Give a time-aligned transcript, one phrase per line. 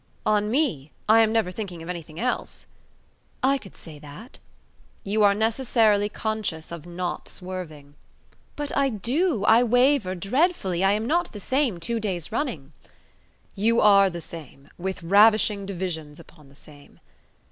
[0.25, 0.91] "On me?
[1.07, 2.65] I am never thinking of anything else."
[3.43, 4.39] "I could say that."
[5.03, 7.93] "You are necessarily conscious of not swerving."
[8.55, 12.73] "But I do; I waver dreadfully; I am not the same two days running."
[13.53, 16.99] "You are the same, with 'ravishing divisions' upon the same."